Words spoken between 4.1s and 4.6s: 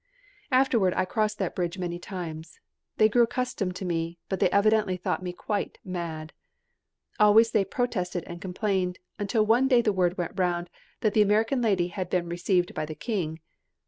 but they